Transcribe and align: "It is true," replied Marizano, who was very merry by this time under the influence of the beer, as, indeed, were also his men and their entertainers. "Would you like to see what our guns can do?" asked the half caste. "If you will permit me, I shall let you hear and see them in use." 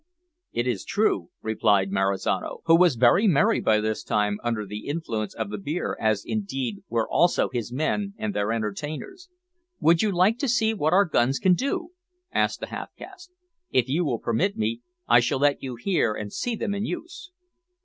"It 0.51 0.65
is 0.65 0.83
true," 0.83 1.29
replied 1.43 1.91
Marizano, 1.91 2.61
who 2.65 2.75
was 2.75 2.95
very 2.95 3.27
merry 3.27 3.59
by 3.61 3.79
this 3.79 4.01
time 4.03 4.39
under 4.43 4.65
the 4.65 4.87
influence 4.87 5.35
of 5.35 5.51
the 5.51 5.59
beer, 5.59 5.95
as, 6.01 6.23
indeed, 6.25 6.81
were 6.89 7.07
also 7.07 7.49
his 7.49 7.71
men 7.71 8.15
and 8.17 8.33
their 8.33 8.51
entertainers. 8.51 9.29
"Would 9.79 10.01
you 10.01 10.11
like 10.11 10.39
to 10.39 10.47
see 10.47 10.73
what 10.73 10.91
our 10.91 11.05
guns 11.05 11.37
can 11.37 11.53
do?" 11.53 11.89
asked 12.31 12.61
the 12.61 12.65
half 12.73 12.89
caste. 12.95 13.29
"If 13.69 13.89
you 13.89 14.03
will 14.03 14.17
permit 14.17 14.57
me, 14.57 14.81
I 15.07 15.19
shall 15.19 15.37
let 15.37 15.61
you 15.61 15.75
hear 15.75 16.13
and 16.15 16.33
see 16.33 16.55
them 16.55 16.73
in 16.73 16.83
use." 16.83 17.29